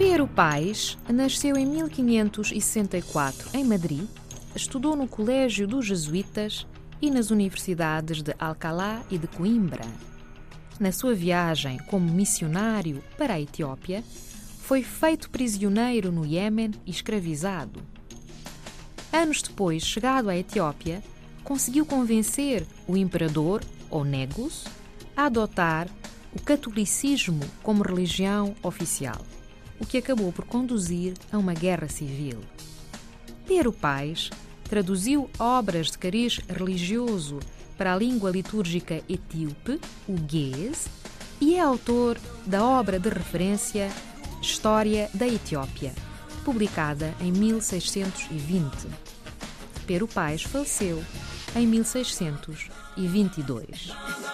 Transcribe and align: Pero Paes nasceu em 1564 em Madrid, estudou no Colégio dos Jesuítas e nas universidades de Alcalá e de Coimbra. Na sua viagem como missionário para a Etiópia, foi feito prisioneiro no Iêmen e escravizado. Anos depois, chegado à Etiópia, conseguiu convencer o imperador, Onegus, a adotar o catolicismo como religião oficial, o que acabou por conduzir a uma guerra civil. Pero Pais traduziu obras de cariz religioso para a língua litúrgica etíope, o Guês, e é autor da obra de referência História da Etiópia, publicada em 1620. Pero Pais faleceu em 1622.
Pero 0.00 0.26
Paes 0.26 0.96
nasceu 1.12 1.58
em 1.58 1.66
1564 1.66 3.50
em 3.52 3.62
Madrid, 3.62 4.08
estudou 4.56 4.96
no 4.96 5.06
Colégio 5.06 5.68
dos 5.68 5.84
Jesuítas 5.84 6.66
e 7.02 7.10
nas 7.10 7.30
universidades 7.30 8.22
de 8.22 8.34
Alcalá 8.38 9.02
e 9.10 9.18
de 9.18 9.26
Coimbra. 9.26 9.84
Na 10.80 10.90
sua 10.90 11.14
viagem 11.14 11.76
como 11.80 12.10
missionário 12.10 13.04
para 13.18 13.34
a 13.34 13.40
Etiópia, 13.42 14.02
foi 14.62 14.82
feito 14.82 15.28
prisioneiro 15.28 16.10
no 16.10 16.24
Iêmen 16.24 16.70
e 16.86 16.90
escravizado. 16.90 17.82
Anos 19.12 19.42
depois, 19.42 19.82
chegado 19.82 20.30
à 20.30 20.36
Etiópia, 20.36 21.02
conseguiu 21.44 21.84
convencer 21.84 22.66
o 22.88 22.96
imperador, 22.96 23.62
Onegus, 23.90 24.64
a 25.14 25.26
adotar 25.26 25.88
o 26.34 26.40
catolicismo 26.40 27.44
como 27.62 27.82
religião 27.82 28.54
oficial, 28.62 29.20
o 29.80 29.86
que 29.86 29.98
acabou 29.98 30.30
por 30.30 30.44
conduzir 30.44 31.14
a 31.32 31.38
uma 31.38 31.54
guerra 31.54 31.88
civil. 31.88 32.38
Pero 33.46 33.72
Pais 33.72 34.28
traduziu 34.64 35.30
obras 35.38 35.90
de 35.90 35.96
cariz 35.98 36.38
religioso 36.48 37.40
para 37.76 37.94
a 37.94 37.96
língua 37.96 38.30
litúrgica 38.30 39.02
etíope, 39.08 39.80
o 40.06 40.12
Guês, 40.12 40.86
e 41.40 41.54
é 41.54 41.60
autor 41.60 42.18
da 42.46 42.62
obra 42.62 43.00
de 43.00 43.08
referência 43.08 43.90
História 44.42 45.08
da 45.14 45.26
Etiópia, 45.26 45.94
publicada 46.44 47.14
em 47.20 47.32
1620. 47.32 48.86
Pero 49.86 50.06
Pais 50.06 50.42
faleceu 50.42 51.02
em 51.56 51.66
1622. 51.66 54.29